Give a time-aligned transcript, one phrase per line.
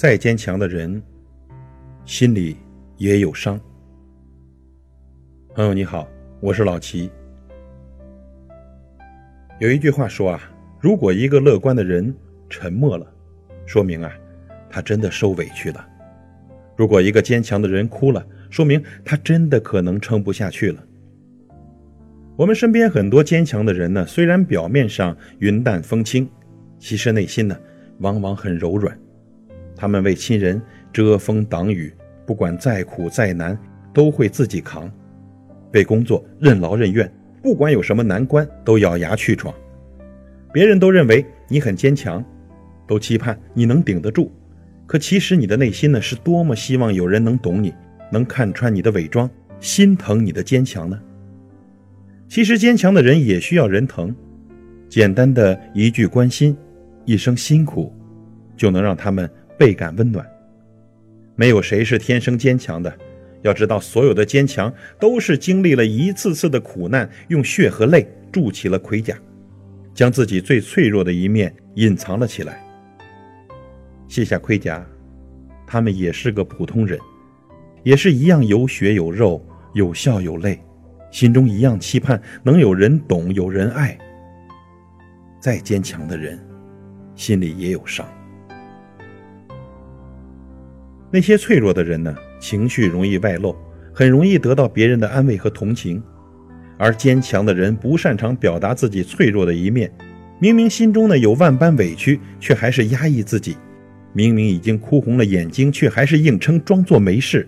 [0.00, 1.02] 再坚强的人，
[2.06, 2.56] 心里
[2.96, 3.60] 也有伤。
[5.54, 6.08] 朋友你好，
[6.40, 7.10] 我是老齐。
[9.58, 10.40] 有一句话说啊，
[10.80, 12.16] 如果一个乐观的人
[12.48, 13.06] 沉默了，
[13.66, 14.10] 说明啊，
[14.70, 15.84] 他真的受委屈了；
[16.78, 20.82] 如果一个坚强的人哭了，说明他真的可能撑不下去了。
[22.38, 26.26] 我们身边很多坚强的人呢，虽然表面上云淡风轻，
[26.78, 27.54] 其实内心呢，
[27.98, 28.98] 往往很柔软。
[29.80, 30.60] 他们为亲人
[30.92, 31.90] 遮风挡雨，
[32.26, 33.58] 不管再苦再难
[33.94, 34.86] 都会自己扛；
[35.72, 37.10] 为工作任劳任怨，
[37.42, 39.54] 不管有什么难关都咬牙去闯。
[40.52, 42.22] 别人都认为你很坚强，
[42.86, 44.30] 都期盼你能顶得住。
[44.86, 47.72] 可其实你的内心呢，是多么希望有人能懂你，
[48.12, 51.00] 能看穿你的伪装，心疼你的坚强呢？
[52.28, 54.14] 其实坚强的人也需要人疼，
[54.90, 56.54] 简单的一句关心，
[57.06, 57.90] 一声辛苦，
[58.58, 59.26] 就能让他们。
[59.60, 60.26] 倍感温暖。
[61.36, 62.90] 没有谁是天生坚强的，
[63.42, 69.14] 要知道，所有的坚强都是经历了一次次的苦难，用血和泪筑起了盔甲，
[69.92, 72.64] 将自己最脆弱的一面隐藏了起来。
[74.08, 74.82] 卸下盔甲，
[75.66, 76.98] 他们也是个普通人，
[77.82, 79.44] 也是一样有血有肉，
[79.74, 80.58] 有笑有泪，
[81.10, 83.98] 心中一样期盼能有人懂，有人爱。
[85.38, 86.38] 再坚强的人，
[87.14, 88.08] 心里也有伤。
[91.10, 93.56] 那些脆弱的人呢，情绪容易外露，
[93.92, 96.00] 很容易得到别人的安慰和同情；
[96.78, 99.90] 而坚强的人不擅长表达自己脆弱的一面，
[100.38, 103.54] 明明心中呢有万般委屈，却还是压抑自己；
[104.12, 107.46] 明明已经哭红了眼睛，却还是硬撑装作没事。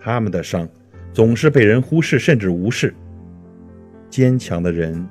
[0.00, 0.68] 他们的伤
[1.12, 2.94] 总是被人忽视甚至无视。
[4.08, 5.04] 坚强的人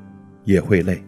[0.46, 1.04] 也会累，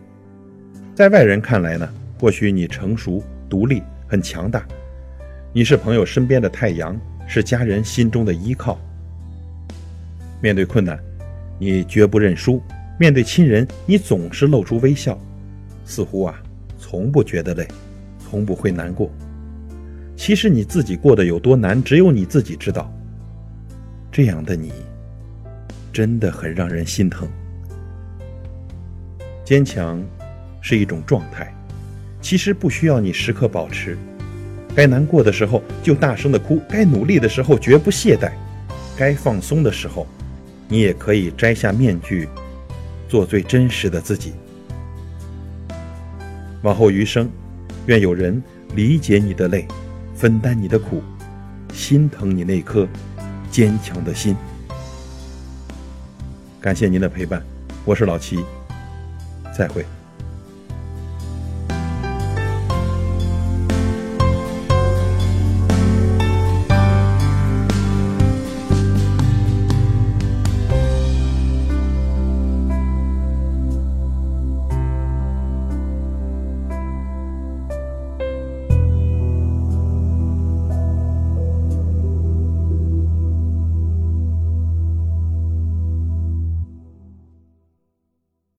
[0.93, 1.87] 在外人看来呢，
[2.19, 4.67] 或许你成熟、独立、很强大。
[5.57, 8.77] 你是朋友身边的太阳，是家人心中的依靠。
[10.41, 10.99] 面对困难，
[11.57, 12.61] 你绝不认输；
[12.99, 15.17] 面对亲人，你总是露出微笑，
[15.85, 16.37] 似乎啊，
[16.77, 17.65] 从不觉得累，
[18.19, 19.09] 从不会难过。
[20.17, 22.93] 其实你自己过得有多难，只有你自己知道。
[24.11, 24.73] 这样的你，
[25.93, 27.25] 真的很让人心疼。
[29.45, 30.03] 坚强
[30.59, 31.49] 是一种状态，
[32.19, 33.97] 其实不需要你时刻保持。
[34.75, 38.31] 该难过的时候就大声的哭，该努力的时候绝不懈怠，
[38.97, 40.05] 该放松的时候，
[40.67, 42.27] 你也可以摘下面具，
[43.07, 44.33] 做最真实的自己。
[46.61, 47.29] 往后余生，
[47.85, 48.43] 愿有人
[48.75, 49.65] 理解你的累，
[50.13, 51.01] 分担你的苦，
[51.71, 52.85] 心疼你那颗
[53.49, 54.35] 坚强的心。
[56.59, 57.41] 感谢您的陪伴，
[57.85, 58.43] 我是老齐，
[59.55, 59.85] 再会。